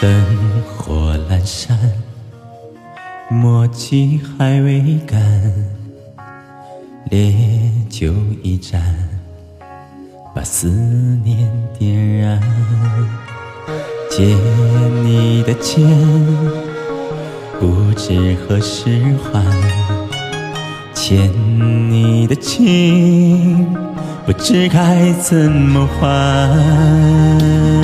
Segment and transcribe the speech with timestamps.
[0.00, 0.10] 灯
[0.78, 1.78] 火阑珊，
[3.28, 5.20] 墨迹还未干，
[7.10, 7.34] 烈
[7.90, 8.10] 酒
[8.42, 8.80] 一盏，
[10.34, 10.68] 把思
[11.22, 12.40] 念点燃。
[14.10, 14.24] 借
[15.04, 15.86] 你的剑，
[17.60, 19.42] 不知何时还；
[20.94, 21.30] 欠
[21.90, 23.66] 你的情，
[24.24, 27.79] 不知该怎么还。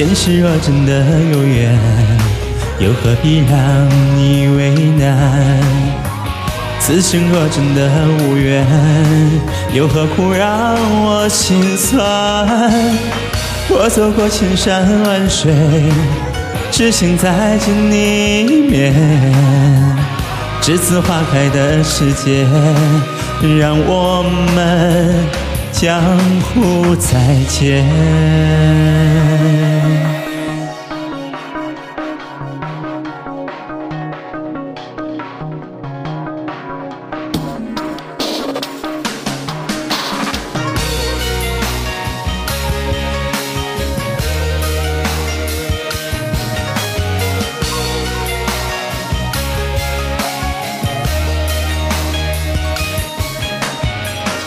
[0.00, 1.78] 前世若真的有缘，
[2.78, 3.86] 又何必让
[4.16, 5.60] 你为难？
[6.78, 7.86] 此生若真的
[8.24, 8.66] 无缘，
[9.74, 10.74] 又何苦让
[11.04, 12.00] 我心酸？
[13.68, 15.52] 我走过千山万水，
[16.70, 18.94] 只想再见你一面。
[20.62, 22.46] 栀子花开的世界，
[23.58, 24.24] 让我
[24.56, 25.14] 们
[25.70, 26.00] 江
[26.54, 27.18] 湖再
[27.50, 27.84] 见。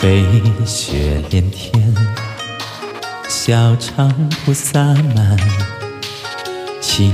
[0.04, 0.22] 飞
[0.66, 1.72] 雪连天，
[3.26, 4.12] 小长
[4.44, 4.78] 菩萨
[5.14, 5.34] 满，
[6.78, 7.10] 清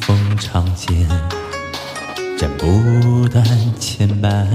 [0.00, 1.06] 风长剑，
[2.38, 3.44] 斩不断
[3.78, 4.46] 牵绊。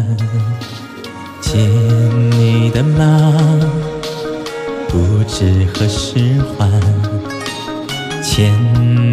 [1.39, 3.05] 借你的马，
[4.87, 6.67] 不知何时还；
[8.23, 8.51] 欠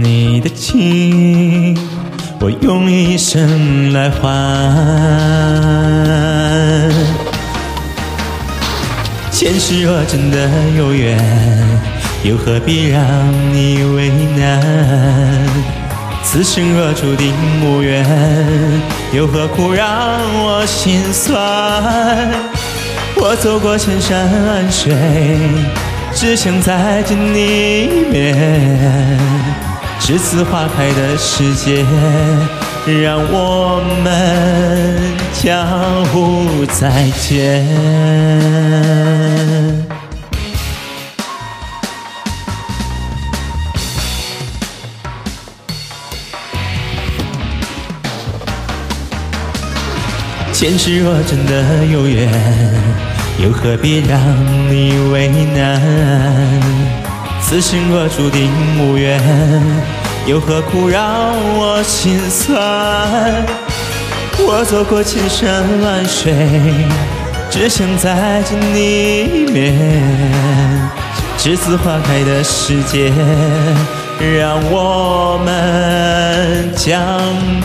[0.02, 1.76] 你的情，
[2.40, 6.03] 我用一生来还。
[9.34, 11.18] 前世若真的有缘，
[12.22, 13.02] 又何必让
[13.52, 14.08] 你为
[14.38, 14.60] 难？
[16.22, 18.06] 此生若注定无缘，
[19.12, 19.88] 又何苦让
[20.40, 21.36] 我心酸？
[23.16, 24.94] 我走过千山万水，
[26.14, 29.33] 只想再见你一面。
[30.06, 31.82] 栀子花开的世界，
[33.02, 37.64] 让我们江湖再见。
[50.52, 52.28] 前世若真的有缘，
[53.42, 54.20] 又何必让
[54.68, 56.93] 你为难？
[57.54, 58.50] 此生若注定
[58.80, 59.22] 无缘，
[60.26, 62.58] 又何苦让我心酸？
[64.40, 66.34] 我走过千山万水，
[67.48, 69.72] 只想再见你一面。
[71.38, 73.12] 栀子花开的世界，
[74.36, 77.00] 让我们江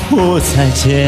[0.07, 0.99] 湖再见。